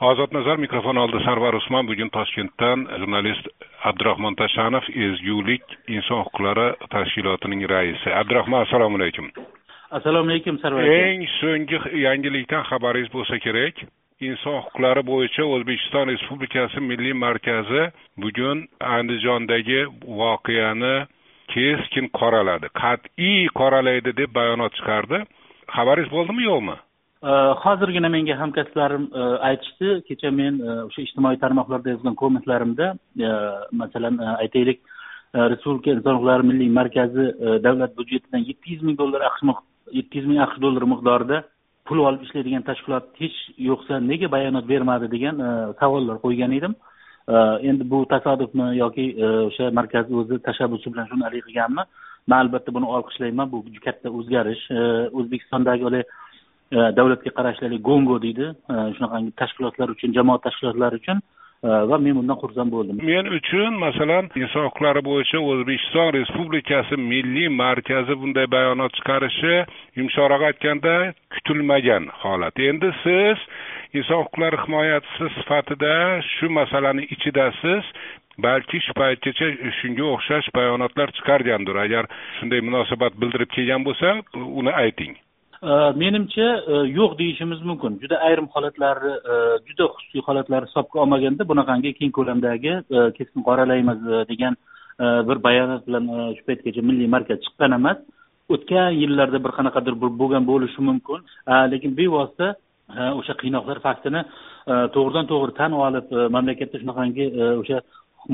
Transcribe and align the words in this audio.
ozodnazar 0.00 0.58
mikrofon 0.58 0.96
oldida 0.96 1.24
sarvar 1.24 1.54
usmon 1.54 1.86
bugun 1.88 2.10
toshkentdan 2.12 2.86
jurnalist 3.00 3.48
abdurahmon 3.88 4.34
tashanov 4.36 4.84
ezgulik 5.06 5.64
inson 5.88 6.20
huquqlari 6.24 6.66
tashkilotining 6.90 7.64
raisi. 7.68 8.10
Abdurahmon 8.12 8.60
assalomu 8.66 8.96
alaykum. 8.96 9.30
Assalomu 9.90 10.30
alaykum 10.30 10.58
sarvar 10.58 10.84
eng 10.84 11.26
so'nggi 11.40 11.78
yangilikdan 12.04 12.64
xabaringiz 12.70 13.12
bo'lsa 13.12 13.38
kerak. 13.38 13.74
Inson 14.20 14.60
huquqlari 14.60 15.02
bo'yicha 15.12 15.44
o'zbekiston 15.54 16.08
respublikasi 16.12 16.80
milliy 16.80 17.12
markazi 17.12 17.88
bugun 18.22 18.68
andijondagi 18.80 19.80
voqeani 20.20 20.96
keskin 21.52 22.06
qoraladi. 22.18 22.68
Qat'iy 22.82 23.48
qoralaydi 23.60 24.16
deb 24.20 24.30
bayonot 24.38 24.72
chiqardi. 24.76 25.24
Xabaringiz 25.76 26.12
bo'ldimi 26.12 26.42
yo'qmi 26.50 26.76
Э, 27.26 27.54
hozirgina 27.62 28.08
menga 28.08 28.36
hamkasblarim 28.38 29.08
э, 29.12 29.22
aytishdi. 29.48 29.88
Kecha 30.08 30.30
men 30.30 30.60
э, 30.60 30.74
o'sha 30.86 31.02
ijtimoiy 31.02 31.40
tarmoqlarda 31.42 31.96
yozgan 31.96 32.14
kommentlarimda 32.22 32.92
masalan 33.72 34.20
aytaylik 34.42 34.78
respublika 35.34 35.90
inson 35.90 36.18
huquqlari 36.18 36.46
milliy 36.50 36.70
markazi 36.80 37.24
davlat 37.64 37.96
byudjetidan 37.98 38.46
yetti 38.50 38.74
yuz 38.74 38.82
ming 38.86 38.98
dollar 39.00 39.26
aqsh 39.30 39.42
yetti 39.98 40.20
yuz 40.20 40.28
ming 40.30 40.40
aqsh 40.44 40.60
dollari 40.64 40.88
miqdorida 40.92 41.42
pul 41.88 42.02
olib 42.08 42.22
ishlaydigan 42.26 42.66
tashkilot 42.68 43.06
hech 43.22 43.38
yo'qsa 43.70 43.98
nega 44.10 44.30
bayonot 44.36 44.66
bermadi 44.72 45.10
degan 45.14 45.42
e, 45.46 45.50
savollar 45.80 46.16
qo'ygan 46.24 46.54
edim. 46.58 46.74
E, 47.34 47.36
endi 47.70 47.90
bu 47.92 48.04
tasodifmi 48.14 48.66
yoki 48.82 49.06
e, 49.24 49.32
o'sha 49.48 49.70
markaz 49.78 50.12
o'zi 50.20 50.38
tashabbusi 50.48 50.92
bilan 50.92 51.10
shunday 51.10 51.42
qilganmi 51.46 51.82
man 52.30 52.38
albatta 52.44 52.74
buni 52.76 52.86
olqishlayman. 52.96 53.50
Bu 53.52 53.64
katta 53.86 54.14
o'zgarish. 54.18 54.64
O'zbekistondagi 55.18 55.90
E, 56.72 56.76
davlatga 56.98 57.30
qarashli 57.30 57.78
gongo 57.88 58.18
deydi. 58.22 58.50
E, 58.50 58.74
shunaqangi 58.96 59.32
tashkilotlar 59.40 59.92
uchun 59.94 60.14
jamoat 60.16 60.42
tashkilotlari 60.46 60.98
uchun. 61.00 61.20
E, 61.62 61.68
va 61.90 61.98
men 62.02 62.16
bundan 62.18 62.38
xursand 62.42 62.72
bo'ldim. 62.74 62.98
Men 63.10 63.30
uchun 63.38 63.78
masalan 63.82 64.30
inson 64.42 64.66
huquqlari 64.66 65.02
bo'yicha 65.08 65.38
o'zbekiston 65.50 66.10
respublikasi 66.18 66.98
milliy 67.12 67.48
markazi 67.62 68.18
bunday 68.22 68.50
bayonot 68.56 68.92
chiqarishi 68.98 69.54
yumshoqroq 70.00 70.42
aytganda 70.50 70.94
kutilmagan 71.34 72.10
holat. 72.22 72.58
Endi 72.70 72.90
siz 73.04 73.38
inson 73.98 74.24
huquqlari 74.24 74.58
himoyachisi 74.64 75.30
sifatida 75.36 75.92
shu 76.34 76.50
masalani 76.58 77.06
ichidasiz 77.14 77.84
balki 78.46 78.80
shu 78.86 78.96
paytgacha 79.02 79.52
shunga 79.78 80.04
o'xshash 80.14 80.50
bayonotlar 80.58 81.14
chiqargandir. 81.20 81.78
Agar 81.86 82.10
shunday 82.40 82.60
munosabat 82.68 83.12
bildirib 83.20 83.50
kelgan 83.56 83.86
bo'lsa 83.86 84.18
uni 84.62 84.74
ayting. 84.82 85.14
Э, 85.66 85.92
menimcha 85.98 86.48
э, 86.62 86.86
yo'q 86.94 87.18
deyishimiz 87.18 87.60
mumkin. 87.68 87.98
Juda 88.02 88.16
ayrim 88.28 88.46
holatlarni 88.54 89.12
e, 89.32 89.34
juda 89.66 89.88
xususiy 89.94 90.22
holatlar 90.26 90.66
hisobga 90.68 91.00
olmaganda 91.02 91.42
bunaqangi 91.50 91.90
keng 91.98 92.12
ko'lamdagi 92.18 92.72
e, 92.96 92.98
keskin 93.16 93.42
qoralaymiz 93.48 93.98
e, 94.06 94.20
degan 94.30 94.54
bir 95.28 95.38
bayonot 95.46 95.82
bilan 95.88 96.04
shu 96.36 96.42
paytgacha 96.48 96.82
milliy 96.88 97.08
markaz 97.14 97.42
chiqqan 97.44 97.74
emas. 97.78 97.98
O'tgan 98.54 98.94
yillarda 99.00 99.38
bir 99.44 99.52
qanaqadir 99.58 99.94
bo'lgan 100.22 100.46
bo'lishi 100.50 100.80
mumkin. 100.88 101.20
Lekin 101.72 101.96
bevosita 101.98 102.54
o'sha 103.18 103.34
qiynoqlar 103.42 103.82
faktini 103.86 104.22
to'g'ridan 104.94 105.26
to'g'ri 105.32 105.52
tan 105.60 105.72
olib 105.86 106.06
mamlakatda 106.36 106.76
shunaqangi 106.82 107.26
o'sha 107.60 107.78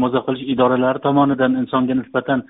muhofaza 0.00 0.20
qilish 0.26 0.44
idoralari 0.54 1.00
tomonidan 1.06 1.52
insonga 1.62 1.94
nisbatan 2.00 2.44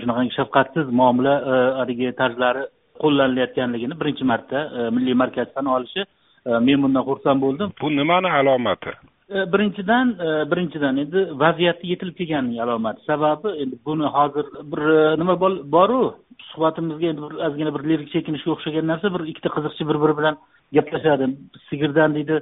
shunaqangi 0.00 0.32
shafqatsiz 0.38 0.86
muomala 1.00 1.34
haligi 1.80 2.12
tarzlari 2.20 2.64
qo'llanilayotganligini 3.02 3.98
birinchi 4.00 4.24
marta 4.32 4.58
e, 4.78 4.90
milliy 4.96 5.14
markaz 5.22 5.52
tan 5.54 5.66
olishi 5.76 6.02
e, 6.02 6.50
men 6.68 6.82
bundan 6.82 7.06
xursand 7.08 7.42
bo'ldim. 7.44 7.72
Bu 7.80 7.90
nimani 7.96 8.30
alomati? 8.40 8.92
E, 9.34 9.36
birinchidan 9.52 10.12
birinchidan 10.50 11.00
endi 11.04 11.24
vaziyatni 11.44 11.90
yetilib 11.92 12.16
kelganining 12.20 12.60
alomati. 12.64 13.04
Sababi 13.10 13.54
endi 13.62 13.76
buni 13.86 14.12
hozir 14.16 14.46
bir 14.72 14.84
nima 15.22 15.40
boru? 15.76 16.02
Suhbatimizga 16.50 17.06
endi 17.12 17.22
bir 17.26 17.34
ozgina 17.48 17.74
bir 17.76 17.82
lirik 17.90 18.12
chekinishga 18.14 18.50
o'xshagan 18.56 18.86
narsa 18.92 19.14
bir 19.14 19.26
ikkita 19.32 19.50
qiziqchi 19.56 19.88
bir 19.90 20.00
biri 20.02 20.18
bilan 20.18 20.38
gaplashadi. 20.76 21.24
Sigirdan 21.70 22.14
deydi 22.14 22.36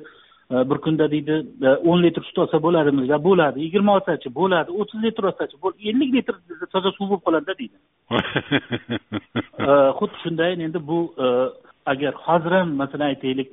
bir 0.70 0.78
kunda 0.84 1.10
deydi 1.10 1.34
o'n 1.90 2.02
litr 2.02 2.22
sut 2.28 2.38
olsa 2.44 2.62
bo'ladimi? 2.66 3.08
Bo'ladi. 3.28 3.60
Yigirma 3.66 3.96
olsachi 3.98 4.34
bo'ladi. 4.40 4.70
O'ttiz 4.80 5.02
litr 5.06 5.24
olsachi 5.30 5.56
ellik 5.90 6.10
litr 6.16 6.34
toza 6.72 6.90
suv 6.96 7.08
bo'lib 7.10 7.24
qoladida 7.26 7.54
deydi 7.60 7.76
xuddi 9.98 10.16
shunday 10.22 10.52
endi 10.66 10.78
bu 10.88 10.98
e, 11.24 11.26
agar 11.92 12.12
hozir 12.26 12.52
ham 12.58 12.68
masalan 12.82 13.12
aytaylik 13.12 13.50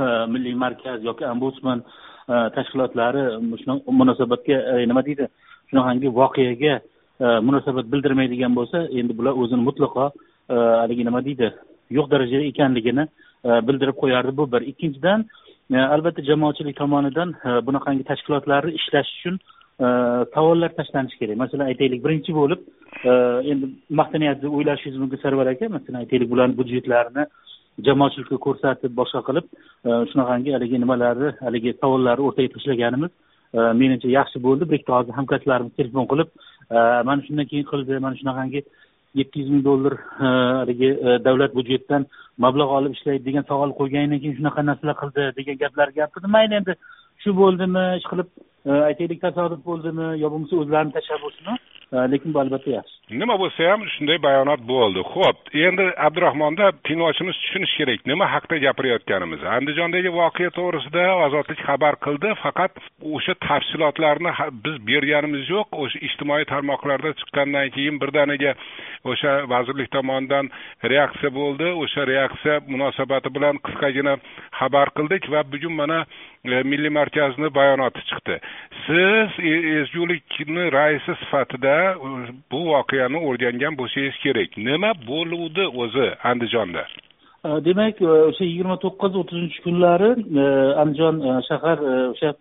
e, 0.00 0.02
milliy 0.32 0.54
markaz 0.64 1.04
yoki 1.08 1.24
ombudsman 1.32 1.78
e, 2.32 2.34
tashkilotlari 2.56 3.22
shunaqa 3.62 3.96
munosabatga 4.00 4.56
nima 4.90 5.02
deydi 5.08 5.24
shunaqangi 5.70 6.08
voqeaga 6.20 6.74
munosabat 7.48 7.86
bildirmaydigan 7.92 8.52
bo'lsa 8.58 8.78
endi 8.98 9.12
bular 9.18 9.34
o'zini 9.42 9.66
mutlaqo 9.68 10.04
haligi 10.82 11.04
nima 11.08 11.20
deydi 11.28 11.48
yo'q 11.96 12.06
darajada 12.12 12.44
ekanligini 12.52 13.04
bildirib 13.68 13.96
qo'yardi 14.02 14.32
bu 14.38 14.44
bir. 14.52 14.62
Ikkinchidan 14.72 15.20
albatta 15.94 16.22
jamoatchilik 16.30 16.76
tomonidan 16.82 17.34
bunaqangi 17.66 18.04
tashkilotlarni 18.10 18.72
ishlash 18.78 19.10
uchun 19.16 19.36
Э, 19.80 20.26
savollar 20.34 20.70
tashlanishi 20.76 21.16
kerak. 21.18 21.38
Masalan 21.40 21.70
aytaylik 21.72 22.02
birinchi 22.04 22.32
bo'lib 22.36 22.60
e, 23.10 23.12
endi 23.50 23.68
maqtanyapti 24.00 24.42
deb 24.42 24.56
o'ylashingiz 24.58 24.98
mumkin 25.02 25.20
sarvar 25.22 25.48
aka 25.52 25.68
masalan 25.76 26.02
aytaylik 26.02 26.28
bularni 26.32 26.58
byudjetlarini 26.58 27.24
jamoatchilikka 27.86 28.36
ko'rsatib 28.46 28.92
boshqa 29.00 29.22
qilib 29.28 29.46
e, 29.88 29.90
shunaqangi 30.10 30.52
haligi 30.56 30.80
nimalarni 30.82 31.30
haligi 31.46 31.72
savollarni 31.78 32.26
o'rtaga 32.28 32.52
tashlaganimiz 32.56 33.12
e, 33.56 33.58
menimcha 33.80 34.10
yaxshi 34.18 34.42
bo'ldi. 34.46 34.68
Bir 34.70 34.76
ikkita 34.78 34.98
hozir 34.98 35.16
hamkasblarimiz 35.20 35.72
telefon 35.80 36.10
qilib 36.12 36.28
mana 37.08 37.26
shundan 37.26 37.50
keyin 37.50 37.66
qildi 37.72 38.02
mana 38.04 38.20
shunaqangi 38.20 38.64
yetti 39.20 39.36
yuz 39.40 39.50
ming 39.54 39.64
dollar 39.70 39.94
haligi 40.60 40.90
davlat 41.28 41.56
byudjetidan 41.56 42.06
mablag' 42.44 42.76
olib 42.78 42.92
ishlaydi 42.98 43.24
degan 43.28 43.48
savol 43.50 43.72
qo'ygandan 43.80 44.20
keyin 44.22 44.36
shunaqa 44.42 44.68
narsalar 44.68 44.96
qildi 45.02 45.32
degan 45.38 45.60
gaplar 45.64 45.88
gapirdi 45.98 46.34
mayli 46.36 46.60
endi 46.60 46.78
shu 47.22 47.36
bo'ldimi 47.42 47.88
ish 48.02 48.08
qilib 48.12 48.28
Э, 48.66 48.72
aytaylik 48.90 49.20
tasodif 49.22 49.60
bo'ldimi 49.64 50.06
yo 50.20 50.28
bo'lmasa 50.32 50.56
o'zlarini 50.62 50.92
tashabbusimi? 50.96 51.54
Lekin 51.92 52.34
bu 52.34 52.40
albatta 52.40 52.70
yaxshi 52.78 53.18
nima 53.20 53.34
bo'lsa 53.42 53.70
ham 53.70 53.82
shunday 53.94 54.18
bayonot 54.22 54.60
bo'ldi 54.72 55.02
ho'p 55.12 55.38
endi 55.66 55.86
abdurahmonda 56.06 56.66
tinglovchimiz 56.86 57.36
tushunishi 57.42 57.76
kerak 57.80 58.06
nima 58.10 58.26
haqida 58.34 58.56
gapirayotganimizni 58.66 59.48
andijondagi 59.56 60.10
voqea 60.20 60.50
to'g'risida 60.58 61.04
ozodlik 61.26 61.60
xabar 61.68 61.94
qildi. 62.04 62.30
Faqat 62.44 62.72
o'sha 63.16 63.34
tafsilotlarni 63.48 64.30
biz 64.64 64.76
berganimiz 64.90 65.44
yo'q. 65.54 65.68
O'sha 65.82 65.98
ijtimoiy 66.08 66.44
tarmoqlarda 66.52 67.10
chiqqandan 67.20 67.68
keyin 67.76 67.96
birdaniga 68.02 68.52
o'sha 69.10 69.32
vazirlik 69.52 69.90
tomonidan 69.96 70.50
reaksiya 70.92 71.30
bo'ldi. 71.38 71.66
O'sha 71.82 72.06
reaksiya 72.12 72.60
munosabati 72.72 73.34
bilan 73.36 73.58
qisqagina 73.66 74.14
xabar 74.60 74.94
qildik 74.96 75.30
va 75.32 75.40
bugun 75.52 75.74
mana 75.80 75.98
e, 76.44 76.62
milliy 76.70 76.92
markazni 77.00 77.48
bayonoti 77.58 78.06
chiqdi. 78.10 78.36
Siz 78.86 79.28
e, 79.50 79.54
ezgulikni 79.80 80.64
raisi 80.78 81.14
sifatida 81.22 81.79
bu 82.52 82.60
voqeani 82.72 83.18
o'rgangan 83.28 83.78
bo'lsangiz 83.80 84.16
kerak. 84.24 84.50
Nima 84.68 84.90
bo'luvdi 85.10 85.64
o'zi 85.82 86.08
andijonda? 86.30 86.84
Demak 87.66 88.02
e, 88.02 88.06
o'sha 88.30 88.44
yigirma 88.44 88.76
to'qqiz 88.84 89.14
o'ttizinchi 89.20 89.62
kunlari 89.66 90.10
e, 90.42 90.46
andijon 90.82 91.20
e, 91.28 91.30
shahar 91.48 91.78
o'sha 92.12 92.32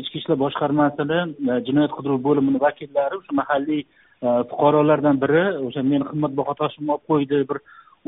ichki 0.00 0.16
ishlar 0.20 0.38
boshqarmasini 0.44 1.20
jinoyat 1.66 1.92
qidiruv 1.96 2.22
bo'limini 2.28 2.62
vakillari 2.66 3.18
o'sha 3.20 3.36
mahalliy 3.40 3.82
fuqarolardan 4.50 5.20
biri 5.24 5.44
o'sha 5.66 5.84
meni 5.90 6.08
qimmatbaho 6.10 6.54
toshimni 6.60 6.94
olib 6.94 7.04
qo'ydi 7.10 7.42
bir 7.50 7.58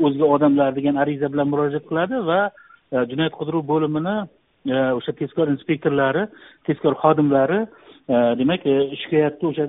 o'zga 0.05 0.25
odamlar 0.35 0.75
degan 0.77 0.97
ariza 1.03 1.29
bilan 1.33 1.51
murojaat 1.53 1.85
qiladi 1.89 2.23
va 2.29 2.41
jinoyat 3.11 3.37
qidiruv 3.39 3.63
bo'limini 3.71 4.17
o'sha 4.97 5.11
tezkor 5.21 5.47
inspektorlari 5.55 6.23
tezkor 6.67 6.93
xodimlari 7.03 7.61
demak 8.09 8.61
shikoyatni 9.01 9.49
o'sha 9.49 9.65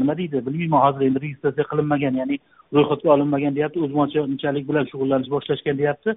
nima 0.00 0.14
deydi 0.20 0.46
bilmayman 0.46 0.80
hozir 0.86 1.06
endi 1.08 1.20
registratsiya 1.26 1.66
qilinmagan 1.70 2.14
ya'ni 2.20 2.36
ro'yxatga 2.74 3.08
olinmagan 3.16 3.56
deyapti 3.58 3.82
o'zboshimchalik 3.86 4.68
bilan 4.68 4.84
shug'ullanishni 4.90 5.34
boshlashgan 5.36 5.78
deyapti. 5.82 6.16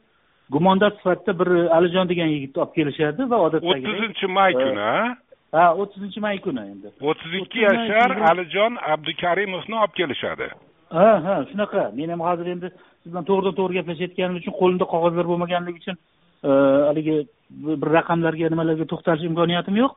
Gumondor 0.50 0.92
sifatida 0.98 1.40
bir 1.40 1.50
alijon 1.78 2.10
degan 2.10 2.30
yigitni 2.36 2.62
olib 2.64 2.74
kelishadi 2.80 3.30
va 3.32 3.38
odatdagi 3.48 3.74
o'ttizinchi 3.74 4.28
may 4.38 4.54
kuni 4.54 4.86
ha? 5.56 5.66
O'ttizinchi 5.82 6.20
may 6.26 6.38
kuni 6.46 6.62
endi. 6.72 6.88
o'ttiz 7.10 7.32
ikki 7.42 7.60
yashar 7.68 8.10
alijon 8.32 8.78
abdukarimovni 8.94 9.76
olib 9.84 9.94
kelishadi. 10.00 10.48
Ha 10.98 11.10
ha 11.26 11.36
shunaqa. 11.50 11.84
Men 11.98 12.10
ham 12.14 12.22
hozir 12.30 12.48
endi 12.56 12.68
siz 13.02 13.10
bilan 13.12 13.26
to'g'ridan 13.30 13.58
to'g'ri 13.60 13.74
gaplashayotganim 13.80 14.40
uchun 14.42 14.54
qo'limda 14.62 14.86
qog'ozlar 14.94 15.26
bo'lmaganligi 15.32 15.80
uchun 15.84 15.98
haligi 16.90 17.16
bir 17.82 17.90
raqamlarga 17.98 18.50
nimalarga 18.54 18.86
to'xtalish 18.94 19.26
imkoniyatim 19.32 19.76
yo'q 19.84 19.92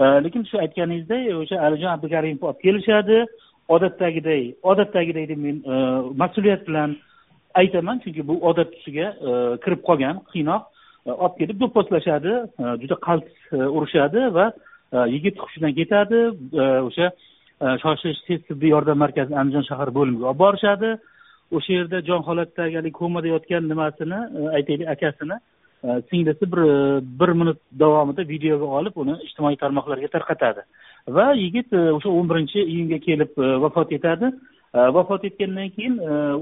Э, 0.00 0.24
lekin 0.24 0.44
shu 0.48 0.58
aytganingizdek 0.58 1.26
e, 1.28 1.34
o'sha 1.36 1.56
alijon 1.66 1.92
abdukarimov 1.92 2.46
olib 2.48 2.60
kelishadi. 2.64 3.18
Odatdagiday 3.74 4.44
odatdagiday 4.70 5.26
deb 5.28 5.40
men 5.46 5.56
e, 5.72 5.74
mas'uliyat 6.22 6.62
bilan 6.68 6.94
aytaman. 7.60 8.00
Chunki 8.04 8.22
bu 8.28 8.34
odat 8.50 8.72
tusiga 8.76 9.08
e, 9.28 9.30
kirib 9.64 9.82
qolgan 9.88 10.22
qiynoq 10.32 10.62
olib 11.24 11.36
kelib 11.40 11.60
do'pposlashadi 11.62 12.32
juda 12.82 12.96
qalt 13.06 13.28
urishadi 13.76 14.22
va 14.38 14.46
yigit 15.14 15.36
hushidan 15.42 15.76
ketadi. 15.80 16.20
O'sha 16.88 17.06
shoshilinch 17.82 18.22
tez 18.28 18.40
tibbiy 18.48 18.72
yordam 18.76 18.98
markazi 19.04 19.36
andijon 19.42 19.68
shahar 19.70 19.88
bo'limiga 19.98 20.26
olib 20.32 20.42
borishadi. 20.44 20.90
O'sha 21.56 21.72
yerda 21.78 22.04
jon 22.08 22.22
holatdagi 22.28 22.80
haligi 22.80 22.98
komada 23.02 23.28
yotgan 23.34 23.68
nimasini 23.72 24.20
aytaylik 24.56 24.88
akasini 24.96 25.36
singlisi 25.82 26.52
bir 26.52 26.60
bir 27.20 27.28
minut 27.28 27.58
davomida 27.78 28.22
videoga 28.28 28.64
olib 28.64 28.96
uni 28.96 29.16
ijtimoiy 29.24 29.56
tarmoqlarga 29.56 30.08
tarqatadi. 30.08 30.64
Va 31.08 31.32
yigit 31.34 31.72
o'sha 31.72 32.08
o'n 32.08 32.28
birinchi 32.30 32.60
iyunga 32.62 32.98
kelib 32.98 33.36
vafot 33.36 33.92
etadi. 33.92 34.32
Vafot 34.74 35.24
etgandan 35.24 35.70
keyin 35.76 35.96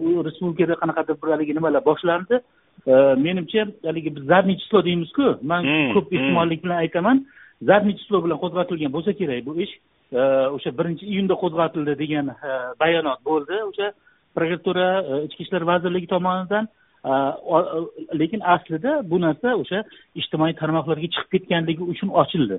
u 0.06 0.24
respublikada 0.24 0.74
qanaqadir 0.82 1.16
bir 1.22 1.34
haligi 1.34 1.54
nimalar 1.54 1.84
boshlandi. 1.84 2.40
Menimcha 3.26 3.66
haligi 3.84 4.16
biz 4.16 4.24
задний 4.24 4.58
число 4.62 4.82
deymizku. 4.84 5.38
Man 5.42 5.62
hmm, 5.62 5.92
ko'p 5.94 6.10
hmm. 6.10 6.18
ehtimollik 6.18 6.64
bilan 6.64 6.76
aytaman. 6.76 7.26
Задний 7.62 7.96
число 8.00 8.24
bilan 8.24 8.38
qo'zg'atilgan 8.42 8.92
bo'lsa 8.92 9.12
kerak 9.20 9.46
bu 9.46 9.60
ish. 9.64 9.74
O'sha 10.56 10.70
birinchi 10.78 11.06
iyunda 11.06 11.34
qo'zg'atildi 11.42 11.94
degan 12.02 12.34
bayonot 12.80 13.20
bo'ldi. 13.28 13.54
O'sha 13.70 13.92
prokuratura 14.34 14.88
ichki 15.26 15.42
ishlar 15.42 15.62
vazirligi 15.70 16.06
tomonidan 16.14 16.68
Э, 17.08 18.18
lekin 18.18 18.40
aslida 18.54 18.92
bu 19.10 19.20
narsa 19.20 19.54
o'sha 19.62 19.78
ijtimoiy 20.20 20.54
tarmoqlarga 20.60 21.08
chiqib 21.14 21.30
ketganligi 21.34 21.84
uchun 21.92 22.08
ochildi. 22.22 22.56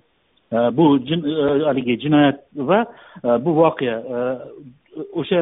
Э, 0.55 0.57
bu 0.77 0.85
э, 0.97 1.63
haligi 1.69 1.99
jinoyat 2.03 2.37
va 2.69 2.79
bu 3.45 3.51
voqea 3.61 3.97
o'sha 5.19 5.39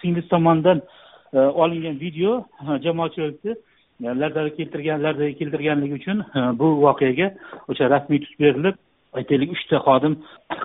singlisi 0.00 0.28
tomonidan 0.28 0.82
olingan 1.32 2.00
video 2.00 2.32
jamoatchilikni 2.86 3.52
e, 4.04 4.14
larzaga 4.22 4.50
keltirgan 4.58 5.02
larzaga 5.06 5.34
keltirganligi 5.40 5.94
uchun 6.00 6.18
e, 6.38 6.40
bu 6.60 6.68
voqeaga 6.86 7.28
o'sha 7.70 7.90
rasmiy 7.94 8.20
tus 8.24 8.34
berilib 8.42 8.76
aytaylik 9.18 9.54
uchta 9.56 9.76
xodim 9.86 10.14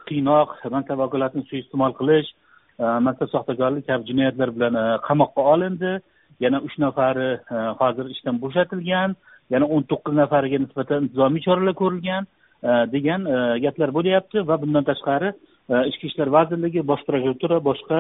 qiynoq 0.10 0.50
mansab 0.76 0.98
vakolatini 1.04 1.46
suiiste'mol 1.50 1.94
qilish 2.00 2.30
e, 2.82 2.84
mansab 3.08 3.30
soxtakorlik 3.36 3.86
kabi 3.90 4.10
jinoyatlar 4.12 4.50
bilan 4.56 4.76
qamoqqa 5.08 5.42
olindi. 5.54 5.94
Yana 6.40 6.62
uch 6.62 6.78
nafari 6.78 7.30
e, 7.56 7.56
hozir 7.80 8.06
ishdan 8.16 8.40
bo'shatilgan 8.44 9.16
yana 9.54 9.66
o'n 9.76 9.84
to'qqiz 9.92 10.16
nafariga 10.22 10.60
nisbatan 10.64 11.06
intizomiy 11.08 11.44
choralar 11.48 11.76
ko'rilgan 11.82 12.24
e, 12.70 12.72
degan 12.96 13.22
e, 13.36 13.38
gaplar 13.66 13.94
bo'lyapti 13.98 14.48
va 14.50 14.56
bundan 14.64 14.88
tashqari 14.92 15.32
ichki 15.90 16.06
ishlar 16.12 16.30
vazirligi 16.38 16.82
bosh 16.90 17.04
prokuratura 17.08 17.58
boshqa 17.68 18.00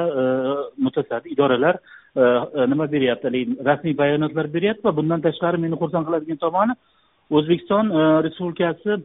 mutasaddi 0.86 1.32
idoralar 1.36 1.80
nima 2.72 2.86
beryapti 2.92 3.26
haligi 3.30 3.56
rasmiy 3.70 3.96
bayonotlar 4.02 4.52
beryapti 4.56 4.88
va 4.88 4.94
bundan 5.00 5.24
tashqari 5.28 5.62
meni 5.64 5.80
xursand 5.82 6.06
qiladigan 6.08 6.40
tomoni 6.44 6.76
o'zbekiston 7.38 7.90
respublikasi 8.26 9.00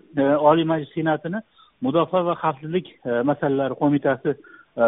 oliy 0.50 0.66
majlis 0.72 0.92
senatini 0.98 1.40
mudofaa 1.86 2.22
va 2.28 2.34
xavfsizlik 2.42 2.92
masalalari 3.30 3.80
qo'mitasi 3.82 4.36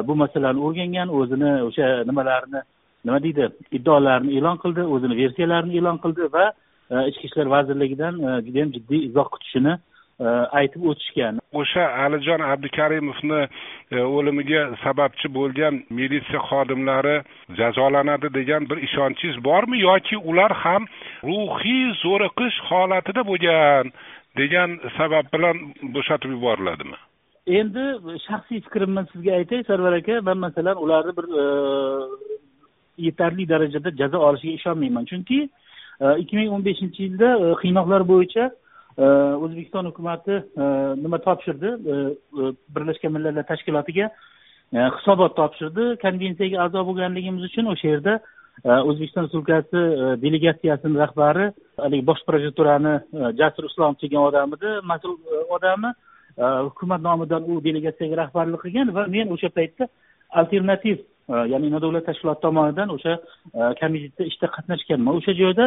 bu 0.08 0.14
masalani 0.24 0.64
o'rgangan 0.66 1.08
o'zini 1.20 1.52
o'sha 1.68 1.88
nimalarini 2.10 2.62
nima 3.04 3.22
deydi? 3.26 3.48
Iddaolarini 3.78 4.36
e'lon 4.38 4.56
qildi 4.64 4.82
o'zini 4.94 5.14
versiyalarini 5.22 5.78
e'lon 5.80 5.98
qildi 6.04 6.32
va 6.36 6.44
ichki 7.10 7.24
ishlar 7.28 7.46
vazirligidan 7.56 8.14
judayam 8.46 8.70
jiddiy 8.76 9.00
izoh 9.08 9.28
kutishini 9.34 9.74
aytib 10.60 10.82
o'tishgan. 10.90 11.38
O'sha 11.60 11.84
alijon 12.04 12.42
abdukarimovni 12.52 13.40
o'limiga 14.16 14.62
sababchi 14.84 15.28
bo'lgan 15.38 15.74
militsiya 15.98 16.40
xodimlari 16.48 17.16
jazolanadi 17.60 18.28
degan 18.38 18.68
bir 18.70 18.78
ishonchingiz 18.88 19.44
bormi 19.48 19.78
yoki 19.88 20.16
ular 20.30 20.52
ham 20.64 20.82
ruhiy 21.30 21.86
zo'riqish 22.04 22.58
holatida 22.68 23.22
bo'lgan 23.30 23.90
degan 24.40 24.78
sabab 24.98 25.26
bilan 25.34 25.56
bo'shatib 25.94 26.30
yuboriladimi? 26.36 26.98
Endi 27.58 27.84
shaxsiy 28.26 28.60
fikrimni 28.66 29.02
sizga 29.12 29.32
aytay 29.40 29.64
sarvar 29.70 29.92
aka. 30.00 30.20
Man 30.28 30.38
masalan 30.46 30.76
ularni 30.84 31.12
bir 31.18 31.26
yetarli 32.98 33.46
darajada 33.48 33.90
jazo 33.90 34.18
olishiga 34.18 34.54
ishonmayman. 34.54 35.06
Chunki 35.06 35.48
e, 36.00 36.18
ikki 36.22 36.36
ming 36.36 36.52
o'n 36.52 36.64
beshinchi 36.64 37.08
yilda 37.08 37.30
e, 37.38 37.54
qiynoqlar 37.62 38.04
bo'yicha 38.12 38.50
e, 38.98 39.04
o'zbekiston 39.44 39.88
hukumati 39.90 40.42
nima 41.04 41.18
topshirdi? 41.26 41.74
Birlashgan 42.74 43.12
millatlar 43.16 43.48
tashkilotiga 43.50 44.10
hisobot 44.98 45.36
topshirdi. 45.40 45.88
Konvensiyaga 46.04 46.62
a'zo 46.66 46.86
bo'lganligimiz 46.88 47.50
uchun 47.50 47.72
o'sha 47.74 47.88
yerda 47.94 48.20
o'zbekiston 48.62 49.26
respublikasi 49.26 49.82
delegatsiyasini 50.22 50.98
rahbari 51.04 51.50
haligi 51.84 52.06
bosh 52.06 52.22
prokuraturani 52.28 52.94
jasur 53.40 53.68
islomov 53.70 53.96
degan 54.02 54.28
odam 54.28 54.52
edi 54.56 54.72
mas'ul 54.90 55.16
odami 55.56 55.92
hukumat 56.36 57.00
nomidan 57.08 57.48
u 57.50 57.60
delegatsiyaga 57.64 58.16
rahbarlik 58.22 58.60
qilgan 58.64 58.94
va 58.96 59.06
men 59.14 59.32
o'sha 59.36 59.48
paytda 59.58 59.88
alternativ 60.40 61.00
Э, 61.32 61.46
ya'ni 61.52 61.70
nodavlat 61.72 62.04
tashkilot 62.08 62.42
tomonidan 62.44 62.90
o'sha 62.96 63.14
e, 63.56 63.60
komitetda 63.80 64.24
ishda 64.30 64.48
qatnashganman. 64.56 65.16
O'sha 65.18 65.32
joyda 65.40 65.66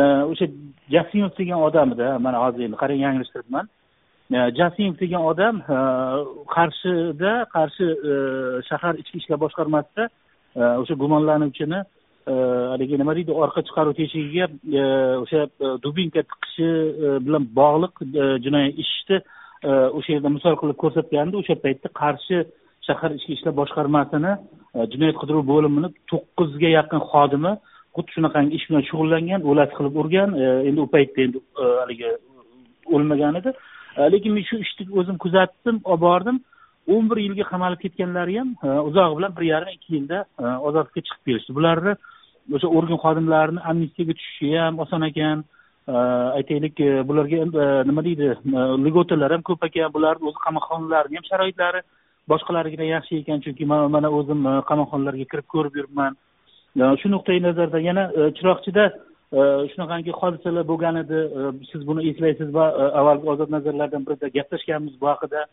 e, 0.00 0.02
o'sha 0.32 0.46
jasimov 0.94 1.32
degan 1.38 1.64
odamda 1.68 2.18
mana 2.26 2.42
hozir 2.44 2.66
endi 2.66 2.78
qarang 2.82 3.00
yanglishtiribman. 3.06 3.70
E, 4.36 4.38
jasimov 4.58 5.00
degan 5.02 5.26
odam 5.32 5.62
qarshida 6.54 7.32
qarshi 7.54 7.88
shahar 8.68 8.94
ichki 9.02 9.16
ishlar 9.22 9.42
boshqarmasida 9.44 10.06
o'sha 10.82 10.94
gumonlanuvchini 11.02 11.82
haligi 12.72 13.02
nima 13.02 13.16
deydi 13.18 13.32
orqa 13.42 13.66
chiqaruv 13.66 13.98
teshigiga 14.00 14.46
o'sha 15.24 15.40
dubinka 15.84 16.22
tiqishi 16.30 16.70
bilan 17.26 17.50
bog'liq 17.60 17.94
jinoiy 18.46 18.70
ishni 18.84 19.18
o'sha 19.98 20.10
yerda 20.14 20.36
misol 20.36 20.54
qilib 20.62 20.78
ko'rsatgandi 20.84 21.42
o'sha 21.42 21.62
paytda 21.64 21.96
qarshi 22.02 22.44
shahar 22.90 23.10
ichki 23.18 23.32
ishlar 23.36 23.54
boshqarmasini 23.60 24.32
e, 24.76 24.86
jinoyat 24.92 25.16
qidiruv 25.22 25.44
bo'limini 25.52 25.88
to'qqizga 26.10 26.70
yaqin 26.78 27.00
xodimi 27.10 27.52
xuddi 27.96 28.10
shunaqangi 28.16 28.52
ish 28.58 28.66
bilan 28.70 28.84
shug'ullangan 28.90 29.46
o'lat 29.50 29.70
qilib 29.78 29.98
urgan 30.02 30.30
e, 30.44 30.46
endi 30.68 30.80
u 30.86 30.88
paytda 30.94 31.26
endi 31.26 31.38
e, 31.62 31.64
haligi 31.82 32.10
o'lmagan 32.94 33.40
edi. 33.40 33.50
Lekin 34.14 34.32
men 34.36 34.44
shu 34.48 34.56
ishni 34.64 34.86
o'zim 35.00 35.16
kuzatdim 35.24 35.76
olib 35.92 36.04
bordim. 36.06 36.36
O'n 36.94 37.08
bir 37.10 37.18
yilga 37.26 37.44
qamalib 37.52 37.80
ketganlari 37.84 38.38
ham 38.40 38.50
uzog'i 38.88 39.16
bilan 39.18 39.32
bir 39.36 39.44
yarim 39.52 39.72
ikki 39.76 39.90
yilda 39.96 40.18
ozodlikka 40.68 41.00
chiqib 41.06 41.22
kelishdi. 41.28 41.56
Bularni 41.58 41.92
o'sha 42.56 42.68
organ 42.78 43.00
xodimlarini 43.04 43.60
amnistiyaga 43.70 44.14
tushishi 44.18 44.52
ham 44.62 44.78
oson 44.84 45.02
ekan. 45.10 45.44
Aytaylik 46.38 46.76
bularga 47.08 47.38
nima 47.90 48.02
deydi 48.08 48.28
lьготалар 48.86 49.34
ham 49.36 49.42
ko'p 49.48 49.66
ekan 49.68 49.94
bularni 49.96 50.30
o'zi 50.30 50.40
qamoqxonalarini 50.46 51.18
ham 51.18 51.26
sharoitlari 51.30 51.80
boshqalarnikidan 52.32 52.88
yaxshi 52.94 53.20
ekan 53.22 53.42
chunki 53.44 53.66
mana 53.66 54.08
o'zim 54.18 54.40
e, 54.46 54.52
qamoqxonalarga 54.70 55.26
kirib 55.32 55.46
ko'rib 55.54 55.74
yuribman. 55.78 56.16
E, 56.80 56.84
shu 57.00 57.08
nuqtai 57.14 57.40
nazardan 57.48 57.86
yana 57.90 58.04
e, 58.18 58.20
chiroqchida 58.38 58.84
shunaqangi 59.72 60.12
hodisalar 60.20 60.64
bo'lgan 60.70 60.96
edi. 61.02 61.18
Siz 61.70 61.82
buni 61.88 62.06
eslaysiz 62.10 62.48
va 62.54 62.64
avvalgi 63.00 63.28
ozod 63.34 63.52
nazarlardan 63.56 64.06
birida 64.06 64.28
gaplashganmiz 64.36 64.94
bu 65.02 65.06
haqida. 65.12 65.44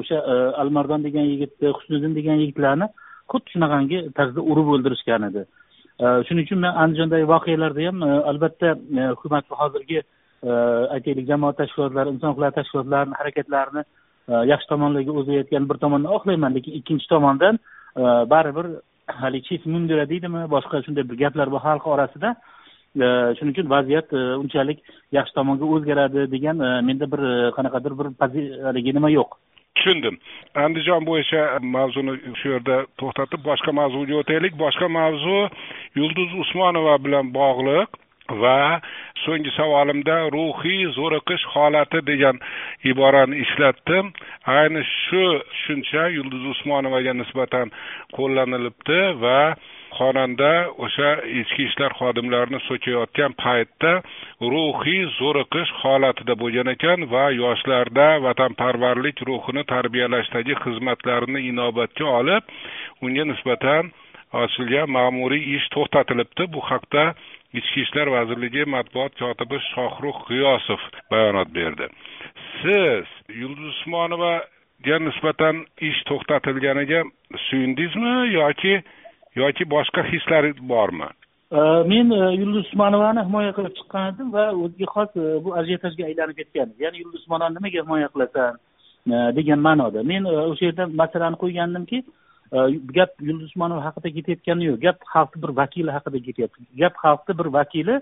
O'sha 0.00 0.20
almardon 0.62 1.04
degan 1.06 1.26
yigitni 1.32 1.72
husniddin 1.76 2.14
degan 2.18 2.40
yigitlarni 2.42 2.88
xuddi 3.32 3.54
shunaqangi 3.54 3.98
tarzda 4.18 4.46
urib 4.52 4.70
o'ldirishgan 4.76 5.28
edi. 5.28 5.42
Shuning 6.28 6.46
uchun 6.46 6.62
man 6.64 6.80
andijondagi 6.84 7.28
voqealarda 7.34 7.86
ham 7.88 8.00
albatta 8.32 8.72
hukumatni 9.12 9.60
hozirgi 9.60 10.00
aytaylik 10.96 11.28
jamoat 11.32 11.60
tashkilotlari 11.60 12.14
inson 12.14 12.32
huquqlari 12.32 12.58
tashkilotlarini 12.60 13.20
harakatlarini 13.20 13.84
yaxshi 14.28 14.68
tomonlarga 14.72 15.12
o'zayotgan 15.20 15.68
bir 15.68 15.76
tomondan 15.84 16.12
oqlayman 16.16 16.54
lekin 16.56 16.76
ikkinchi 16.80 17.08
tomondan 17.08 17.58
e, 17.96 18.02
baribir 18.32 18.66
haligi 19.20 19.48
chif 19.48 19.66
mundira 19.66 20.08
deydimi 20.12 20.44
boshqa 20.54 20.82
shunday 20.86 21.04
bir 21.10 21.16
gaplar 21.22 21.50
bor 21.54 21.60
xalq 21.66 21.86
orasida 21.94 22.34
e, 23.04 23.06
shuning 23.36 23.54
uchun 23.54 23.70
vaziyat 23.74 24.12
e, 24.12 24.22
unchalik 24.42 24.78
yaxshi 25.16 25.36
tomonga 25.38 25.64
o'zgaradi 25.74 26.30
degan 26.34 26.56
menda 26.88 27.06
bir 27.12 27.22
qanaqadir 27.56 27.92
bir 27.98 28.06
haligi 28.68 28.94
nima 28.98 29.10
yo'q. 29.18 29.30
Tushundim. 29.76 30.16
Andijon 30.64 31.02
bo'yicha 31.08 31.42
mavzuni 31.76 32.14
shu 32.40 32.54
yerda 32.54 32.76
to'xtatib 33.00 33.40
boshqa 33.48 33.72
mavzuga 33.80 34.14
o'taylik 34.22 34.54
boshqa 34.64 34.88
mavzu 34.98 35.38
yulduz 36.00 36.30
usmonova 36.42 36.94
bilan 37.04 37.32
bog'liq. 37.38 37.88
Va 38.28 38.80
so'nggi 39.24 39.50
savolimda 39.56 40.16
ruhiy 40.36 40.88
zo'riqish 40.96 41.44
holati 41.54 42.00
degan 42.06 42.40
iborani 42.90 43.36
ishlatdim. 43.44 44.12
Ayni 44.46 44.82
shu 44.84 45.24
tushuncha 45.50 46.08
yulduz 46.16 46.44
usmonovaga 46.54 47.12
nisbatan 47.20 47.72
qo'llanilibdi 48.16 49.00
va 49.24 49.40
xonanda 49.98 50.52
o'sha 50.84 51.10
ichki 51.40 51.62
ishlar 51.68 51.92
xodimlarini 52.00 52.60
so'kayotgan 52.68 53.36
paytda 53.42 53.92
ruhiy 54.52 55.04
zo'riqish 55.18 55.72
holatida 55.82 56.34
bo'lgan 56.42 56.72
ekan 56.74 57.06
va 57.12 57.24
yoshlarda 57.42 58.08
vatanparvarlik 58.26 59.20
ruhini 59.28 59.64
tarbiyalashdagi 59.74 60.54
xizmatlarini 60.64 61.40
inobatga 61.50 62.06
olib 62.18 62.42
unga 63.04 63.24
nisbatan 63.32 63.92
ochilgan 64.42 64.90
ma'muriy 64.96 65.44
ish 65.56 65.66
to'xtatilibdi. 65.74 66.44
Bu 66.54 66.60
haqda 66.70 67.04
ichki 67.58 67.82
ishlar 67.84 68.10
vazirligi 68.16 68.64
matbuot 68.74 69.12
kotibi 69.18 69.58
shohrux 69.70 70.18
g'iyosov 70.28 70.82
bayonot 71.10 71.50
berdi. 71.58 71.86
Siz 72.60 73.06
yulduz 73.40 73.68
usmonovaga 73.74 74.96
nisbatan 75.06 75.64
ish 75.88 76.00
to'xtatilganiga 76.10 77.00
suyundingizmi 77.46 78.14
yoki 78.38 78.74
yoki 79.42 79.64
boshqa 79.74 80.02
hislaringiz 80.12 80.68
bormi? 80.74 81.10
Men 81.90 82.10
e, 82.10 82.34
yulduz 82.40 82.66
usmonovani 82.66 83.22
himoya 83.26 83.52
qilib 83.56 83.74
chiqqan 83.78 84.06
edim 84.12 84.32
va 84.36 84.44
o'ziga 84.62 84.86
xos 84.94 85.10
e, 85.16 85.24
bu 85.44 85.54
ajiotajga 85.60 86.06
aylanib 86.10 86.36
ketgan. 86.40 86.70
Ya'ni 86.82 87.02
yulduz 87.02 87.20
usmonovani 87.20 87.56
nimaga 87.58 87.84
himoya 87.84 88.08
qilasan 88.14 88.56
e, 89.12 89.14
degan 89.38 89.60
ma'noda. 89.66 90.02
Men 90.10 90.26
o'sha 90.30 90.64
yerda 90.68 90.86
masalani 91.02 91.38
qo'ygandimki 91.42 92.02
gap 92.98 93.10
yulduz 93.20 93.50
usmonova 93.50 93.82
haqida 93.86 94.14
ketayotgani 94.16 94.64
yo'q 94.70 94.80
gap 94.86 94.98
xalqni 95.14 95.42
bir 95.44 95.52
vakili 95.60 95.90
haqida 95.96 96.18
ketyapti 96.26 96.60
gap 96.82 96.94
xalqni 97.04 97.38
bir 97.40 97.48
vakili 97.58 97.96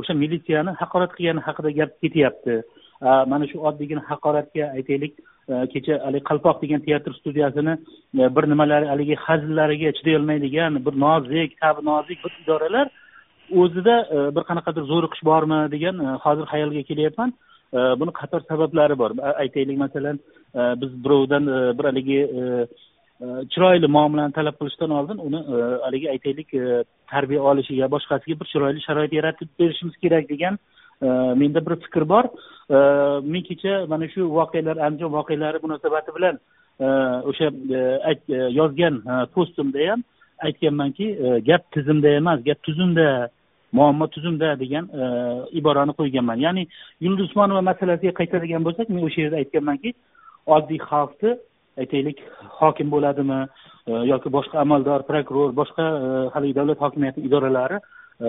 o'sha 0.00 0.14
militsiyani 0.22 0.76
haqorat 0.80 1.12
qilgani 1.16 1.44
haqida 1.48 1.70
gap 1.80 1.90
ketyapti 2.02 2.54
mana 3.32 3.46
shu 3.50 3.58
oddiygina 3.68 4.02
haqoratga 4.10 4.64
aytaylik 4.76 5.14
kecha 5.72 5.94
haligi 6.06 6.24
qalpoq 6.30 6.56
degan 6.62 6.80
teatr 6.88 7.12
studiyasini 7.20 7.74
bir 8.36 8.44
nimalari 8.52 8.86
haligi 8.92 9.16
hazillariga 9.26 9.92
chidayolmaydigan 9.98 10.72
bir 10.86 10.94
nozik 11.04 11.60
tabi 11.60 11.86
nozik 11.90 12.18
bir 12.24 12.32
idoralar 12.42 12.86
o'zida 13.62 13.96
bir 14.36 14.42
qanaqadir 14.50 14.84
zo'riqish 14.92 15.24
bormi 15.30 15.60
degan 15.74 16.04
hozir 16.24 16.46
xayolga 16.52 16.82
kelyapman 16.90 17.30
buni 18.00 18.12
qator 18.20 18.40
sabablari 18.50 18.98
bor 19.02 19.10
aytaylik 19.44 19.78
masalan 19.84 20.16
biz 20.80 20.90
birovdan 21.04 21.44
bir 21.78 21.84
haligi 21.90 22.20
chiroyli 23.20 23.88
muomalani 23.96 24.32
talab 24.32 24.56
qilishdan 24.60 24.90
oldin 24.98 25.18
uni 25.28 25.40
e, 25.54 25.56
haligi 25.84 26.08
aytaylik 26.14 26.54
e, 26.54 26.84
tarbiya 27.12 27.42
olishiga 27.50 27.88
boshqasiga 27.94 28.40
bir 28.40 28.48
chiroyli 28.52 28.80
sharoit 28.86 29.12
yaratib 29.12 29.48
berishimiz 29.60 29.96
kerak 30.04 30.28
degan 30.28 30.54
e, 31.02 31.08
menda 31.40 31.60
bir 31.66 31.76
fikr 31.84 32.08
bor. 32.08 32.24
Men 33.32 33.42
kecha 33.48 33.86
mana 33.92 34.08
shu 34.14 34.22
voqealar 34.38 34.76
andijon 34.86 35.12
voqealari 35.18 35.58
munosabati 35.64 36.14
bilan 36.16 36.36
o'sha 37.30 37.48
yozgan 38.58 38.94
postimda 39.34 39.90
ham 39.90 40.04
aytganmanki 40.46 41.06
gap 41.48 41.62
tizimda 41.74 42.08
emas 42.20 42.44
gap 42.48 42.62
tuzumda 42.62 43.06
muammo 43.72 44.06
tuzumda 44.14 44.48
degan 44.62 44.86
iborani 45.58 45.92
qo'yganman. 46.00 46.38
Ya'ni 46.46 46.62
yulduz 47.04 47.26
usmonova 47.28 47.62
masalasiga 47.70 48.12
qaytadigan 48.20 48.64
bo'lsak 48.66 48.86
men 48.94 49.02
o'sha 49.08 49.20
yerda 49.24 49.42
aytganmanki 49.42 49.90
oddiy 50.56 50.80
xalqni 50.90 51.32
aytaylik 51.78 52.18
hokim 52.60 52.90
bo'ladimi 52.90 53.40
e, 53.86 53.92
yoki 54.12 54.32
boshqa 54.36 54.60
amaldor 54.64 55.04
prokuror 55.10 55.52
boshqa 55.60 55.86
e, 56.04 56.28
haligi 56.34 56.54
davlat 56.58 56.80
hokimiyati 56.84 57.24
idoralari 57.28 57.78
e, 58.26 58.28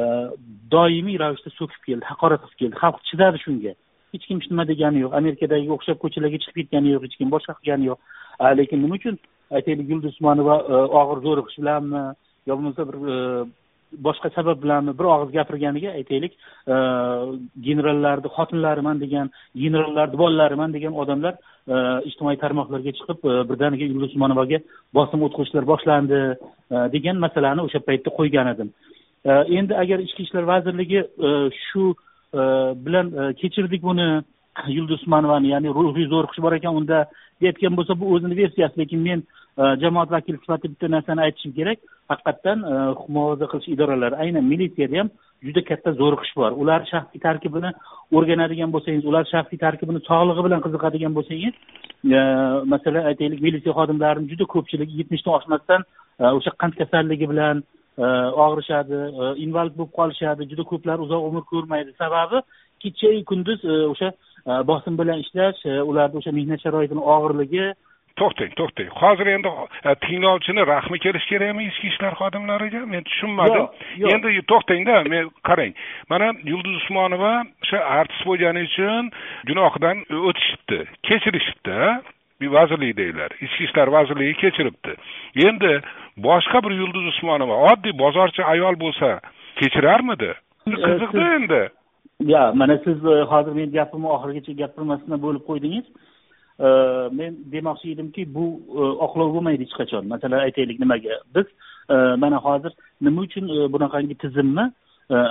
doimiy 0.76 1.18
ravishda 1.24 1.54
so'kib 1.60 1.82
keldi 1.88 2.06
haqorat 2.12 2.42
qilib 2.44 2.60
keldi. 2.62 2.82
Xalq 2.84 3.02
chidadi 3.10 3.44
shunga. 3.46 3.74
Hech 4.14 4.26
kim 4.28 4.40
hech 4.40 4.50
nima 4.52 4.66
degani 4.72 5.04
yo'q. 5.04 5.16
Amerikadagi 5.22 5.72
o'xshab 5.78 6.02
ko'chalarga 6.04 6.42
chiqib 6.44 6.58
ketgani 6.62 6.94
yo'q 6.96 7.08
hech 7.08 7.18
kim 7.20 7.30
boshqa 7.36 7.58
qilgani 7.60 7.92
yo'q. 7.92 8.00
Lekin 8.60 8.84
nima 8.84 9.00
uchun? 9.00 9.18
Aytaylik 9.58 9.88
yulduz 9.92 10.14
usmonova 10.16 10.56
og'ir 11.02 11.26
zo'riqish 11.26 11.58
bilanmi 11.62 12.04
yo 12.48 12.54
bo'lmasa 12.58 12.88
bir 12.90 12.98
boshqa 14.08 14.30
sabab 14.36 14.62
bilanmi 14.64 14.94
bir 15.00 15.08
og'iz 15.14 15.32
gapirganiga 15.38 15.94
aytaylik 16.00 16.34
e, 16.74 16.76
generallarni 17.68 18.30
xotinlariman 18.38 19.02
degan 19.04 19.32
generallarni 19.64 20.18
bolalariman 20.24 20.74
degan 20.74 20.94
odamlar 21.04 21.34
e, 21.74 21.76
ijtimoiy 22.10 22.38
tarmoqlarga 22.44 22.92
chiqib 23.00 23.20
e, 23.32 23.34
birdaniga 23.50 23.86
yulduz 23.92 24.12
usmonovaga 24.12 24.60
bosim 24.98 25.26
o'tkazishlar 25.28 25.68
boshlandi 25.72 26.22
degan 26.96 27.18
masalani 27.26 27.68
o'sha 27.68 27.80
paytda 27.88 28.10
qo'ygan 28.20 28.54
edim. 28.54 28.70
Endi 29.58 29.74
agar 29.84 30.00
ichki 30.08 30.24
ishlar 30.28 30.46
vazirligi 30.54 31.02
shu 31.66 31.84
bilan 32.86 33.08
kechirdik 33.42 33.82
buni 33.90 34.08
yulduz 34.76 35.02
usmonovani 35.02 35.54
ya'ni 35.54 35.70
ruhiy 35.78 36.08
zo'riqish 36.14 36.42
bor 36.46 36.54
ekan 36.58 36.76
unda 36.82 37.06
deyayotgan 37.42 37.78
bo'lsa 37.78 38.00
bu 38.00 38.14
o'zini 38.16 38.38
versiyasi 38.42 38.80
lekin 38.82 39.00
men 39.08 39.24
e, 39.62 39.64
jamoat 39.84 40.12
vakili 40.12 40.38
sifatida 40.44 40.74
bitta 40.74 40.92
narsani 40.96 41.22
aytishim 41.26 41.54
kerak. 41.60 41.80
Haqiqatdan 42.12 42.64
huquq 42.68 43.10
e, 43.10 43.14
muhofaza 43.16 43.50
qilish 43.52 43.70
idoralari 43.76 44.16
aynan 44.24 44.46
militsiyada 44.52 45.00
ham 45.00 45.10
juda 45.46 45.62
katta 45.70 45.96
zo'riqish 46.02 46.34
bor. 46.40 46.52
Ular 46.62 46.82
shaxsiy 46.92 47.24
tarkibini 47.28 47.74
o'rganadigan 48.18 48.74
bo'lsangiz 48.76 49.06
ular 49.12 49.26
shaxsiy 49.34 49.60
tarkibini 49.66 50.00
sog'lig'i 50.10 50.48
bilan 50.48 50.64
qiziqadigan 50.66 51.18
bo'lsangiz 51.18 51.54
e, 52.18 52.20
masalan 52.74 53.12
aytaylik 53.12 53.46
militsiya 53.48 53.78
xodimlarini 53.80 54.32
juda 54.32 54.50
ko'pchiligi 54.56 54.98
yetmishdan 55.02 55.38
oshmasdan 55.40 55.88
o'sha 56.38 56.52
qand 56.62 56.74
kasalligi 56.82 57.30
bilan 57.34 57.64
og'rishadi 58.46 58.98
invalid 59.44 59.74
bo'lib 59.78 59.94
qolishadi 60.00 60.50
juda 60.52 60.64
ko'plar 60.72 60.98
uzoq 61.06 61.24
umr 61.30 61.44
ko'rmaydi. 61.52 61.92
Sababi 62.04 62.38
kechayu 62.84 63.26
kunduz 63.32 63.60
o'sha 63.94 64.10
bosim 64.46 64.98
bilan 65.02 65.24
ishlash 65.24 65.66
ularni 65.90 66.22
o'sha 66.22 66.32
mehnat 66.40 66.60
sharoitini 66.66 67.04
og'irligi. 67.16 67.72
To'xtang 68.20 68.52
to'xtang. 68.60 68.90
Hozir 69.02 69.28
endi 69.36 69.50
e, 69.90 69.96
tinglovchini 70.06 70.64
rahmi 70.74 70.98
kelishi 71.06 71.28
kerakmi 71.32 71.64
ichki 71.70 71.88
ishlar 71.92 72.14
xodimlariga? 72.22 72.82
Men 72.94 73.04
tushunmadim. 73.10 73.66
Endi 74.14 74.42
to'xtangda 74.52 74.96
men 75.14 75.30
qarang. 75.48 75.74
Mana 76.12 76.28
yulduz 76.52 76.76
usmonova 76.82 77.34
o'sha 77.64 77.80
artist 78.00 78.24
bo'lgani 78.30 78.66
uchun 78.70 79.12
gunohidan 79.50 80.04
o'tishibdi 80.30 80.80
kechirishibdi 81.08 81.80
vazirlikdagilar 82.58 83.32
ichki 83.46 83.64
ishlar 83.68 83.88
vazirligi 83.98 84.36
kechiribdi. 84.44 84.94
Endi 85.48 85.74
boshqa 86.28 86.64
bir 86.66 86.74
yulduz 86.82 87.06
usmonova 87.14 87.56
oddiy 87.72 87.94
bozorchi 88.04 88.44
ayol 88.54 88.76
bo'lsa 88.84 89.20
kechirarmidi? 89.60 90.32
Qiziqda 90.68 91.28
endi 91.38 91.62
ya 92.26 92.52
mana 92.56 92.78
siz 92.78 93.06
e, 93.06 93.22
hozir 93.22 93.52
men 93.52 93.72
gapimni 93.72 94.08
oxirigacha 94.16 94.54
gapirmasdan 94.62 95.22
bo'lib 95.26 95.44
qo'ydingiz. 95.50 95.86
E, 96.60 96.68
men 97.20 97.38
demoqchi 97.54 97.94
edimki 97.96 98.26
bu 98.36 98.46
e, 98.82 98.82
oqlov 99.06 99.34
bo'lmaydi 99.36 99.66
hech 99.66 99.76
qachon. 99.80 100.08
Masalan 100.14 100.46
aytaylik 100.48 100.80
nimaga. 100.80 101.20
Biz 101.36 101.48
mana 102.24 102.38
hozir 102.38 102.72
nima 103.02 103.22
uchun 103.22 103.48
bunaqangi 103.74 104.16
tizimni 104.24 104.66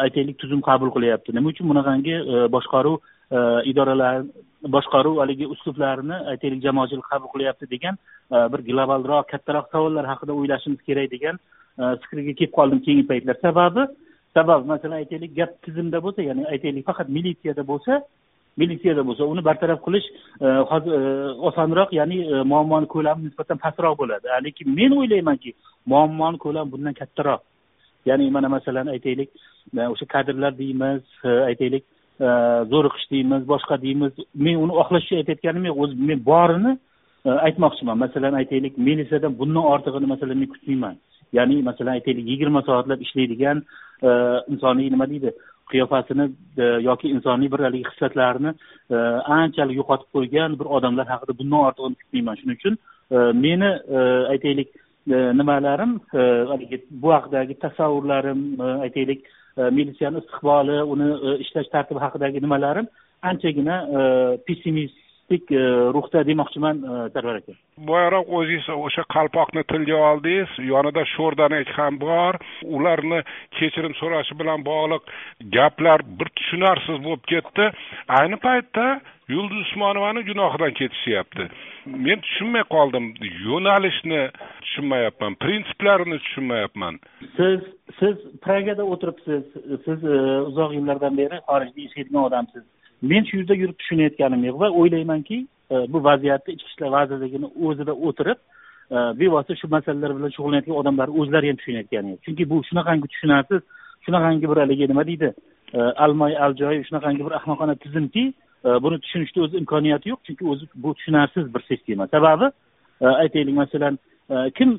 aytaylik 0.04 0.38
tuzum 0.38 0.60
qabul 0.60 0.90
qilyapti. 0.96 1.34
Nima 1.34 1.48
uchun 1.52 1.68
bunaqangi 1.72 2.16
boshqaruv 2.54 2.96
idoralar 3.70 4.24
boshqaruv 4.74 5.22
haligi 5.22 5.46
uslublarini 5.54 6.16
aytaylik 6.32 6.60
jamoatchilik 6.66 7.06
qabul 7.12 7.32
qilyapti 7.34 7.70
degan 7.74 7.96
bir 8.52 8.60
globalroq 8.68 9.30
kattaroq 9.32 9.66
savollar 9.72 10.04
haqida 10.12 10.36
o'ylashimiz 10.38 10.80
kerak 10.88 11.10
degan 11.14 11.40
fikrga 12.02 12.32
kelib 12.38 12.52
qoldim 12.58 12.80
keyingi 12.84 13.06
paytlar. 13.12 13.36
Sababi 13.46 13.86
sabab 14.34 14.66
masalan 14.72 15.02
aytaylik 15.02 15.36
gap 15.38 15.52
tizimda 15.64 15.98
bo'lsa 16.04 16.22
ya'ni 16.28 16.46
aytaylik 16.52 16.86
faqat 16.90 17.08
militsiyada 17.16 17.62
bo'lsa 17.72 18.02
militsiyada 18.60 19.02
bo'lsa 19.08 19.24
uni 19.32 19.42
bartaraf 19.48 19.80
qilish 19.86 20.06
e, 20.44 20.46
hozir 20.70 20.92
e, 20.98 21.02
osonroq 21.48 21.92
ya'ni 21.98 22.18
e, 22.32 22.42
muammoni 22.52 22.88
ko'lami 22.94 23.28
nisbatan 23.28 23.58
pastroq 23.64 23.96
bo'ladi. 24.02 24.26
Lekin 24.46 24.74
men 24.78 24.96
o'ylaymanki 24.98 25.54
muammoni 25.92 26.38
ko'lami 26.44 26.72
bundan 26.74 26.94
kattaroq. 27.00 27.42
Ya'ni 28.08 28.30
mana 28.36 28.48
masalan 28.56 28.92
aytaylik 28.94 29.30
o'sha 29.92 30.06
kadrlar 30.14 30.52
deymiz 30.58 31.02
aytaylik 31.50 31.84
zo'riqish 32.72 33.06
deymiz 33.14 33.42
boshqa 33.52 33.82
deymiz. 33.84 34.12
Men 34.34 34.56
uni 34.64 34.72
oqlash 34.82 35.04
uchun 35.06 35.20
aytayotganim 35.22 35.68
yo'q 35.70 35.82
o'zi 35.84 35.94
men 36.10 36.24
borini 36.30 36.72
aytmoqchiman. 37.48 37.96
Masalan 38.04 38.34
aytaylik 38.40 38.78
militsiyadan 38.88 39.38
bundan 39.40 39.64
ortig'ini 39.74 40.12
masalan 40.14 40.38
men 40.42 40.52
kutmayman. 40.54 40.96
Ya'ni 41.32 41.62
masalan 41.62 41.98
aytaylik 41.98 42.26
yigirma 42.32 42.62
soatlab 42.68 43.00
ishlaydigan 43.06 43.62
insonning 44.02 44.52
insoniy 44.54 44.90
nima 44.90 45.06
deydi 45.10 45.30
qiyofasini 45.70 46.30
e, 46.58 46.64
yoki 46.88 47.08
insoniy 47.14 47.50
bir 47.52 47.64
haligi 47.66 47.88
xislatlarini 47.90 48.52
e, 48.90 48.96
anchalik 49.38 49.76
yo'qotib 49.80 50.08
qo'ygan 50.16 50.56
bir 50.60 50.70
odamlar 50.76 51.06
haqida 51.12 51.38
bundan 51.40 51.66
ortig'ini 51.68 51.98
kutmayman. 52.00 52.40
Shuning 52.40 52.58
uchun 52.60 52.78
meni 53.44 53.70
aytaylik 54.34 54.68
nimalarim 55.40 55.92
haligi 56.52 56.78
bu 57.02 57.12
haqidagi 57.16 57.54
tasavvurlarim 57.64 58.40
aytaylik 58.86 59.20
militsiyani 59.76 60.22
istiqboli 60.22 60.76
uni 60.94 61.08
ishlash 61.44 61.70
tartibi 61.74 62.04
haqidagi 62.06 62.42
nimalarim 62.46 62.86
anchagina 63.30 63.76
pessimist 64.46 64.99
optimistik 65.30 65.50
e, 65.50 65.92
ruhda 65.94 66.24
demoqchiman 66.26 66.76
e, 66.76 67.10
sarvar 67.12 67.36
aka. 67.36 67.52
Boyaroq 67.78 68.28
o'zingiz 68.28 68.68
o'sha 68.68 69.04
qalpoqni 69.14 69.62
tilga 69.64 69.96
oldingiz 69.96 70.50
yonida 70.58 71.04
sho'rdanak 71.14 71.68
ham 71.76 71.98
bor. 72.00 72.34
Ularni 72.64 73.22
kechirim 73.58 73.94
so'rashi 74.00 74.38
bilan 74.38 74.64
bog'liq 74.64 75.02
gaplar 75.52 76.00
bir 76.18 76.28
tushunarsiz 76.36 76.98
bo'lib 77.04 77.24
ketdi. 77.32 77.70
Ayni 78.08 78.36
paytda 78.36 79.00
yulduz 79.28 79.60
usmonovani 79.66 80.22
gunohidan 80.26 80.72
ketishyapti. 80.80 81.44
Men 81.86 82.20
tushunmay 82.26 82.64
qoldim 82.74 83.14
yo'nalishni 83.46 84.22
tushunmayapman 84.64 85.34
prinsiplarini 85.42 86.18
tushunmayapman. 86.24 86.98
Siz 87.36 87.60
siz 88.00 88.16
pragada 88.44 88.84
o'tiribsiz 88.84 89.42
siz 89.86 90.04
e, 90.04 90.18
uzoq 90.50 90.70
yillardan 90.78 91.16
beri 91.20 91.36
xorijda 91.48 91.80
yashaydigan 91.86 92.24
odamsiz 92.28 92.64
men 93.02 93.24
shu 93.24 93.36
yerda 93.36 93.54
yurib 93.54 93.76
tushunayotganim 93.80 94.44
yo'q 94.48 94.60
va 94.62 94.68
o'ylaymanki 94.80 95.38
e, 95.72 95.76
bu 95.92 96.04
vaziyatni 96.04 96.54
ichki 96.54 96.70
ishlar 96.70 96.90
vazirligini 96.96 97.48
o'zida 97.66 97.92
o'tirib 98.08 98.38
e, 98.96 98.96
bevosita 99.20 99.56
shu 99.60 99.68
masalalar 99.76 100.16
bilan 100.16 100.34
shug'ullanayotgan 100.36 100.80
odamlar 100.82 101.08
o'zlari 101.20 101.50
ham 101.50 101.56
tushunayotgani 101.60 102.10
yo'q. 102.12 102.20
Chunki 102.26 102.50
bu 102.50 102.62
shunaqangi 102.68 103.06
tushunarsiz 103.12 103.60
shunaqangi 104.06 104.46
bir 104.50 104.58
haligi 104.62 104.88
nima 104.92 105.06
deydi 105.10 105.32
e, 105.74 105.78
almoy 106.04 106.36
aljoyib 106.46 106.84
shunaqangi 106.88 107.26
bir 107.26 107.34
ahmoqona 107.40 107.74
tizimki 107.84 108.24
buni 108.84 108.96
tushunishni 109.04 109.42
o'zi 109.44 109.56
imkoniyati 109.62 110.12
yo'q 110.12 110.20
chunki 110.26 110.44
o'zi 110.52 110.64
bu 110.84 110.94
tushunarsiz 110.94 111.54
bir 111.54 111.62
sistema. 111.70 112.06
Sababi 112.14 112.46
aytaylik 113.00 113.54
masalan 113.62 113.98
kim 114.58 114.70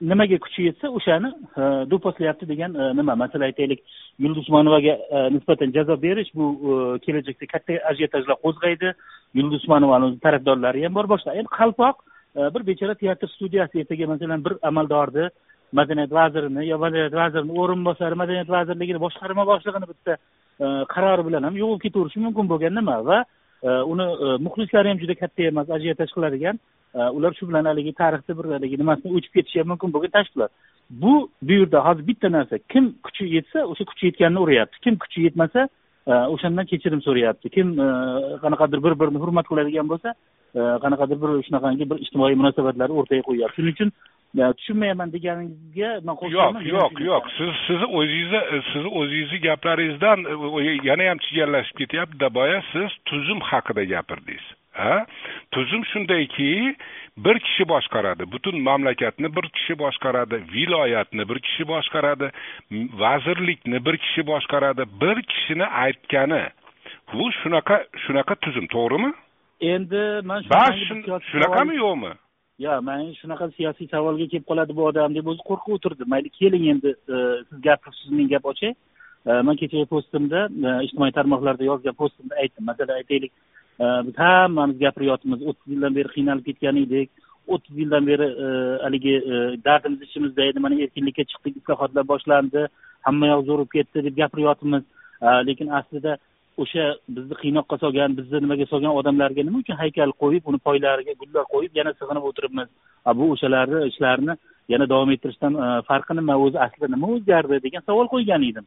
nimaga 0.00 0.38
kuchi 0.38 0.68
yetsa 0.68 0.90
o'shani 0.98 1.30
e, 1.56 1.62
do'pposlayapti 1.90 2.46
degan 2.48 2.74
e, 2.74 2.92
nima? 2.98 3.16
Masalan 3.16 3.48
aytaylik 3.48 3.80
yulduz 4.18 4.44
usmonovaga 4.44 4.94
e, 4.94 5.22
nisbatan 5.34 5.72
jazo 5.74 5.96
berish 6.02 6.30
bu 6.34 6.46
kelajakda 7.06 7.46
katta 7.52 7.80
ajiotajlar 7.90 8.38
qo'zg'aydi. 8.44 8.92
Yulduz 9.34 9.62
usmonovani 9.62 10.10
o'zi 10.10 10.20
tarafdorlari 10.26 10.84
ham 10.86 10.94
bor 10.94 11.10
boshqa 11.14 11.34
endi 11.34 11.50
qalpoq 11.58 12.04
bir 12.54 12.62
bechora 12.70 12.94
teatr 12.94 13.28
studiyasi 13.34 13.82
ertaga 13.82 14.06
masalan 14.12 14.44
bir 14.44 14.54
amaldorni 14.70 15.28
madaniyat 15.72 16.12
vazirini 16.20 16.68
yo 16.68 16.78
madaniyat 16.84 17.14
vazirini 17.22 17.58
o'rinbosari 17.62 18.20
madaniyat 18.22 18.50
vazirligini 18.56 19.00
boshqarma 19.06 19.46
boshlig'ini 19.50 19.90
bitta 19.92 20.16
qarori 20.94 21.26
bilan 21.28 21.48
ham 21.48 21.56
yo'qolib 21.62 21.82
ketaverishi 21.86 22.24
mumkin 22.26 22.48
bo'lgan 22.52 22.74
nima? 22.80 22.96
Va 23.08 23.18
uni 23.92 24.06
muxlislari 24.46 24.92
ham 24.92 25.00
juda 25.02 25.14
katta 25.22 25.50
emas 25.52 25.70
ajiotaj 25.76 26.10
qiladigan 26.16 26.60
ular 26.94 27.32
shu 27.38 27.48
bilan 27.48 27.64
haligi 27.64 27.92
tarixni 27.92 28.38
bir 28.38 28.52
haligi 28.56 28.78
nimasini 28.78 29.14
o'chib 29.16 29.32
ketishi 29.36 29.60
ham 29.60 29.68
mumkin 29.72 29.92
bo'lgan 29.94 30.14
tashkilot 30.18 30.52
bu 30.90 31.30
bu 31.42 31.52
yerda 31.52 31.84
hozir 31.86 32.06
bitta 32.06 32.32
narsa 32.36 32.58
kim 32.72 32.94
kuchi 33.06 33.24
yetsa 33.36 33.58
o'sha 33.72 33.84
kuchi 33.90 34.06
yetganini 34.06 34.40
uryapti 34.44 34.80
kim 34.84 34.94
kuchi 35.02 35.26
yetmasa 35.26 35.68
o'shandan 36.08 36.66
kechirim 36.66 37.00
so'rayapti. 37.06 37.50
Kim 37.56 37.76
qanaqadir 38.44 38.82
bir 38.84 38.94
birini 39.00 39.18
hurmat 39.22 39.46
qiladigan 39.50 39.88
bo'lsa 39.92 40.14
qanaqadir 40.84 41.18
bir 41.22 41.30
shunaqangi 41.46 41.90
bir 41.90 41.98
ijtimoiy 42.04 42.38
munosabatlarni 42.40 43.00
o'rtaga 43.00 43.22
qo'yyapti. 43.28 43.56
Shuning 43.58 43.74
uchun 43.76 43.90
tushunmayapman 44.58 45.12
deganingizga 45.16 45.90
man 46.04 46.16
yo'q 46.36 46.56
yo'q 46.74 46.94
yo'q 47.10 47.24
siz 47.38 47.52
sizni 47.66 47.88
o'zingizni 47.98 48.40
sizni 48.70 48.90
o'zingizni 49.00 49.38
gaplaringizdan 49.48 50.18
yana 50.90 51.10
ham 51.10 51.18
chigallashib 51.26 51.76
ketyaptida 51.82 52.28
boya 52.38 52.62
siz 52.72 52.90
tuzum 53.08 53.40
haqida 53.50 53.84
gapirdingiz 53.94 54.44
ha? 54.82 55.06
Tuzum 55.52 55.82
shundayki 55.92 56.76
bir 57.24 57.36
kishi 57.46 57.64
boshqaradi. 57.72 58.22
Butun 58.32 58.56
mamlakatni 58.68 59.28
bir 59.36 59.46
kishi 59.56 59.74
boshqaradi 59.82 60.36
viloyatni 60.54 61.28
bir 61.30 61.38
kishi 61.46 61.64
boshqaradi 61.72 62.26
vazirlikni 63.02 63.78
bir 63.86 63.96
kishi 64.04 64.26
boshqaradi. 64.30 64.82
Bir 65.00 65.16
kishini 65.30 65.66
aytgani 65.84 66.44
bu 67.12 67.24
shunaqa 67.40 67.76
shunaqa 68.04 68.34
tuzum 68.44 68.66
to'g'rimi? 68.74 69.10
Endi 69.72 70.02
man 70.30 70.40
shunaqami 71.32 71.74
yo'qmi? 71.84 72.12
Yo'q 72.66 72.80
man 72.88 73.00
shunaqa 73.20 73.46
siyosiy 73.56 73.86
savolga 73.94 74.26
kelib 74.30 74.46
qoladi 74.50 74.72
bu 74.78 74.82
odam 74.90 75.14
deb 75.14 75.26
o'zi 75.32 75.42
qo'rqib 75.48 75.72
o'tirdim 75.76 76.08
mayli 76.14 76.30
keling 76.38 76.64
endi 76.72 76.90
siz 77.06 77.58
gapirsiz 77.66 78.10
men 78.18 78.26
gap 78.32 78.44
ochay 78.52 78.72
man 79.46 79.56
kechagi 79.60 79.86
postimda 79.94 80.40
ijtimoiy 80.86 81.12
tarmoqlarda 81.18 81.64
yozgan 81.70 81.94
postimda 82.02 82.34
aytdim. 82.42 82.64
Masalan 82.70 83.00
aytaylik 83.00 83.32
biz 83.80 84.18
hammamiz 84.18 84.78
gapiryapmiz. 84.78 85.42
O'ttiz 85.48 85.72
yildan 85.72 85.94
beri 85.98 86.08
qiynalib 86.16 86.44
ketgan 86.48 86.76
edik. 86.84 87.10
O'ttiz 87.48 87.76
yildan 87.80 88.06
beri 88.06 88.26
e, 88.44 88.46
haligi 88.84 89.14
e, 89.16 89.34
dardimiz 89.64 90.02
ichimizda 90.02 90.42
edi 90.50 90.58
mana 90.64 90.80
erkinlikka 90.84 91.24
chiqdik 91.30 91.60
islohotlar 91.60 92.08
boshlandi. 92.12 92.66
Hamma 93.06 93.30
yoq 93.32 93.44
zo'rib 93.50 93.70
ketdi 93.76 94.04
deb 94.06 94.16
gapiryapmiz. 94.22 94.82
Lekin 95.48 95.68
aslida 95.78 96.12
o'sha 96.62 96.84
bizni 97.16 97.36
qiynoqqa 97.42 97.78
solgan 97.82 98.16
bizni 98.18 98.40
nimaga 98.44 98.66
solgan 98.72 98.98
odamlarga 99.00 99.42
nima 99.46 99.62
uchun 99.62 99.78
haykal 99.82 100.12
qo'yib 100.22 100.50
uni 100.50 100.58
poylariga 100.66 101.14
gullar 101.20 101.44
qo'yib 101.54 101.72
yana 101.80 101.94
sig'inib 102.00 102.28
o'tiribmiz? 102.30 102.68
Bu 103.18 103.30
o'shalarni 103.34 103.80
ishlarini 103.90 104.34
yana 104.74 104.86
davom 104.92 105.10
ettirishdan 105.14 105.54
e, 105.64 105.68
farqi 105.88 106.18
nima 106.20 106.36
o'zi 106.44 106.58
aslida 106.66 106.92
nima 106.94 107.14
o'zgardi 107.14 107.62
degan 107.66 107.86
savol 107.88 108.12
qo'ygan 108.14 108.50
edim. 108.50 108.66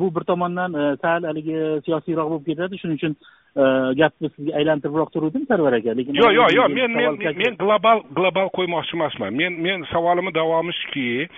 Bu 0.00 0.06
bir 0.14 0.24
tomondan 0.30 0.74
sal 1.02 1.24
haligi 1.30 1.58
siyosiyroq 1.84 2.26
bo'lib 2.32 2.48
ketadi. 2.48 2.80
Shuning 2.80 2.98
uchun 3.00 3.14
gapni 3.54 4.28
sizga 4.32 4.56
aylantiribroq 4.56 5.10
turuvdim 5.12 5.44
sarvar 5.46 5.74
aka 5.76 5.92
lekin 5.96 6.16
yo'q 6.16 6.32
yo'q 6.38 6.54
yo'q 6.56 6.68
men 6.72 6.94
men 6.96 7.36
men 7.36 7.56
global 7.60 8.00
global 8.18 8.48
qo'ymoqchi 8.56 8.96
emasman 8.96 9.36
men 9.40 9.58
men 9.66 9.84
savolimni 9.92 10.32
davomi 10.32 10.72
shuki 10.80 11.28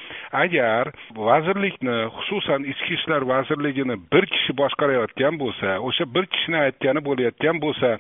agar 0.45 0.93
vazirlikni 1.29 1.97
xususan 2.19 2.69
ichki 2.73 2.95
ishlar 2.99 3.27
vazirligini 3.33 3.97
bir 4.13 4.25
kishi 4.35 4.57
boshqarayotgan 4.63 5.41
bo'lsa 5.43 5.79
o'sha 5.89 6.05
bir 6.15 6.25
kishini 6.33 6.59
aytgani 6.67 7.05
bo'layotgan 7.09 7.57
bo'lsa 7.65 7.91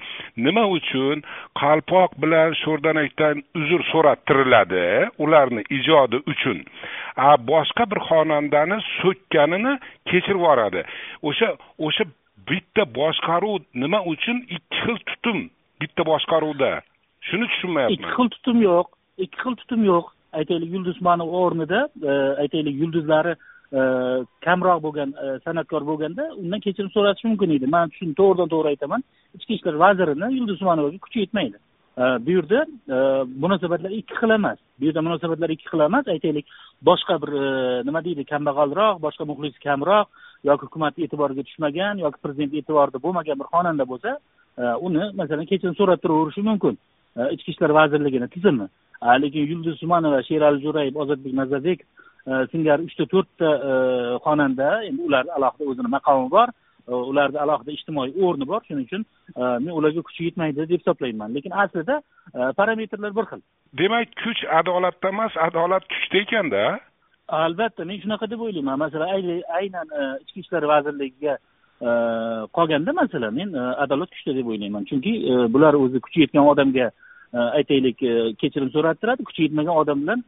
nima 0.46 0.64
uchun 0.78 1.26
qalpoq 1.62 2.10
bilan 2.22 2.54
sho'rdanakdan 2.62 3.42
uzr 3.60 3.80
so'rattiriladi 3.92 4.86
ularni 5.24 5.62
ijodi 5.78 6.22
uchun 6.32 6.58
a 7.16 7.30
boshqa 7.52 7.84
bir 7.90 8.00
xonandani 8.08 8.78
so'kkanini 9.00 9.72
kechirib 10.10 10.38
yuboradi 10.44 10.80
o'sha 11.28 11.48
o'sha 11.86 12.04
bitta 12.50 12.84
boshqaruv 12.98 13.62
nima 13.74 14.00
uchun 14.12 14.38
ikki 14.56 14.76
xil 14.84 14.98
tutum? 15.10 15.38
Bitta 15.80 16.02
boshqaruvda. 16.10 16.70
Shuni 17.28 17.46
tushunmayapman. 17.52 17.96
Ikki 17.96 18.14
xil 18.16 18.28
tutum 18.34 18.62
yo'q. 18.68 18.86
Ikki 19.24 19.38
xil 19.42 19.56
tutum 19.62 19.84
yo'q. 19.90 20.06
Aytaylik 20.38 20.70
yulduzmani 20.76 21.26
o'rnida 21.40 21.80
e, 22.10 22.12
aytaylik 22.42 22.74
yulduzlari 22.82 23.34
e, 23.78 23.80
kamroq 24.46 24.80
bo'lgan 24.86 25.14
e, 25.24 25.26
san'atkor 25.44 25.86
bo'lganda 25.90 26.24
undan 26.40 26.64
kechirim 26.64 26.90
so'rashi 26.96 27.28
mumkin 27.28 27.54
edi. 27.56 27.70
Man 27.76 27.94
shuni 27.98 28.16
to'g'ridan 28.20 28.50
to'g'ri 28.54 28.74
aytaman. 28.74 29.04
Ichki 29.38 29.58
ishlar 29.58 29.78
vazirini 29.84 30.32
yulduz 30.38 30.60
usmonovaga 30.60 30.98
kuchi 31.06 31.24
yetmaydi. 31.24 31.58
Bu 32.26 32.30
yerda 32.36 32.60
munosabatlar 33.42 33.92
ikki 34.00 34.14
xil 34.20 34.30
emas. 34.36 34.58
Bu 34.80 34.88
yerda 34.88 35.02
munosabatlar 35.06 35.50
ikki 35.54 35.68
xil 35.70 35.84
emas. 35.88 36.08
Aytaylik 36.14 36.46
boshqa 36.88 37.20
bir 37.22 37.30
nima 37.88 38.00
deydi 38.06 38.24
kambag'alroq 38.32 39.02
boshqa 39.06 39.24
muxlisi 39.30 39.60
kamroq 39.66 40.08
yoki 40.44 40.66
hukumat 40.66 40.98
e'tiboriga 40.98 41.42
tushmagan 41.48 42.00
yoki 42.04 42.22
prezident 42.22 42.54
e'tiborida 42.60 43.00
bo'lmagan 43.04 43.40
bir 43.40 43.48
xonanda 43.52 43.84
bo'lsa 43.92 44.16
e, 44.60 44.62
uni 44.86 45.04
masalan 45.20 45.48
kechirim 45.50 45.76
so'rab 45.80 46.02
turaverishi 46.04 46.42
mumkin. 46.48 46.78
E, 47.18 47.20
Ichki 47.34 47.50
ishlar 47.54 47.70
vazirligini 47.80 48.28
tizimi 48.34 48.68
lekin 49.22 49.48
yulduz 49.50 49.74
usmonova 49.76 50.22
sherali 50.28 50.62
jo'rayev 50.66 51.00
ozodbek 51.04 51.34
nazarbekov 51.40 51.88
singari 52.52 52.86
uchta 52.88 53.04
to'rtta 53.14 53.48
e, 53.70 53.72
xonanda 54.26 54.68
endi 54.88 55.00
ularni 55.08 55.32
alohida 55.38 55.70
o'zini 55.70 55.90
maqomi 55.96 56.30
bor 56.36 56.48
ularni 57.10 57.38
alohida 57.44 57.72
ijtimoiy 57.78 58.12
o'rni 58.24 58.48
bor 58.52 58.60
shuning 58.68 58.86
uchun 58.88 59.04
men 59.64 59.72
ularga 59.78 60.02
kuchi 60.08 60.28
yetmaydi 60.28 60.68
deb 60.70 60.80
hisoblayman. 60.80 61.34
Lekin 61.36 61.52
aslida 61.64 62.00
parametrlar 62.58 63.12
bir 63.18 63.26
xil. 63.30 63.40
Demak 63.80 64.08
kuch 64.24 64.40
adolatda 64.60 65.08
emas 65.14 65.36
adolat 65.48 65.84
kuchda 65.92 66.18
ekanda. 66.24 66.64
Albatta 67.28 67.84
men 67.84 68.00
shunaqa 68.00 68.30
deb 68.30 68.40
o'ylayman. 68.40 68.78
Masalan 68.78 69.08
aynan 69.58 69.88
e, 70.00 70.02
ichki 70.22 70.40
ishlar 70.40 70.62
vazirligiga 70.62 71.38
e, 71.80 71.88
qolganda 72.56 72.92
masalan 72.92 73.34
men 73.34 73.54
e, 73.54 73.62
adolat 73.84 74.10
kuchda 74.10 74.36
deb 74.36 74.46
o'ylayman. 74.46 74.84
Chunki 74.84 75.12
bular 75.54 75.74
o'zi 75.74 76.00
kuchi 76.00 76.20
yetgan 76.24 76.46
odamga 76.52 76.90
aytaylik 77.58 77.98
kechirim 78.40 78.70
so'rattiradi. 78.76 79.24
Kuchi 79.28 79.42
yetmagan 79.46 79.76
odam 79.82 80.02
bilan 80.02 80.24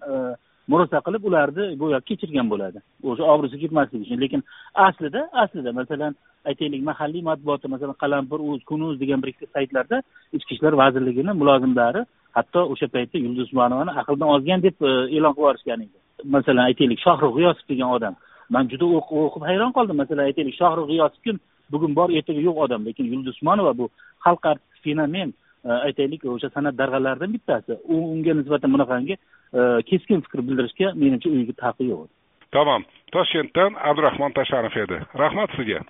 murosa 0.69 1.01
qilib 1.07 1.25
ularni 1.29 1.65
go'yo 1.83 2.01
kechirgan 2.09 2.49
bo'ladi. 2.53 2.79
O'sha 3.11 3.25
obro'si 3.35 3.61
ketmasligi 3.63 4.03
uchun. 4.07 4.21
Lekin 4.25 4.43
aslida 4.87 5.29
aslida 5.43 5.73
masalan 5.81 6.17
aytaylik 6.51 6.83
mahalliy 6.91 7.23
matbuotda 7.29 7.69
masalan 7.75 8.01
qalampir 8.03 8.41
uz 8.51 8.65
kunuz 8.71 9.01
degan 9.03 9.23
bir 9.23 9.29
ikkita 9.33 9.53
saytlarda 9.59 10.03
ichki 10.37 10.55
ishlar 10.57 10.73
vazirligini 10.83 11.33
mulozimlari 11.41 12.03
hatto 12.39 12.61
o'sha 12.73 12.89
paytda 12.97 13.23
yulduz 13.25 13.47
usmonovani 13.49 13.93
aqldan 14.01 14.29
ozgan 14.37 14.61
deb 14.67 14.77
e'lon 14.89 15.33
qilib 15.37 15.41
yuborishgan 15.43 15.81
edi. 15.87 16.06
Masalan 16.35 16.69
aytaylik 16.69 17.01
shohrux 17.07 17.33
g'iyosov 17.37 17.69
degan 17.71 17.91
odam. 17.97 18.15
Man 18.51 18.69
juda 18.73 18.87
o'qib 18.99 19.43
hayron 19.49 19.73
qoldim. 19.77 19.97
Masalan 20.03 20.29
aytaylik 20.29 20.57
shohrux 20.61 20.87
g'iyosov 20.91 21.23
kim 21.25 21.41
bugun 21.73 21.95
bor 21.99 22.11
ertaga 22.11 22.41
yo'q 22.49 22.59
odam 22.67 22.87
lekin 22.89 23.07
yulduz 23.13 23.35
usmonova 23.37 23.73
bu 23.79 23.89
xalq 24.25 24.47
artisti 24.53 24.83
fenomen 24.85 25.33
e, 25.65 25.71
aytaylik 25.89 26.25
o'sha 26.35 26.51
san'at 26.57 26.79
darg'alaridan 26.81 27.33
bittasi. 27.37 27.79
U 27.93 27.95
unga 28.13 28.35
nisbatan 28.41 28.73
bunaqangi 28.75 29.15
e, 29.17 29.61
keskin 29.91 30.23
fikr 30.27 30.45
bildirishga 30.49 30.93
menimcha 31.03 31.31
uyga 31.31 31.55
haqqi 31.69 31.91
yo'q. 31.93 32.07
Tamom 32.55 32.83
toshkentdan 33.15 33.81
abdurahmon 33.89 34.33
tashanov 34.39 34.77
edi. 34.85 35.01
Rahmat 35.23 35.57
sizga. 35.57 35.81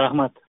Rahmat 0.00 0.32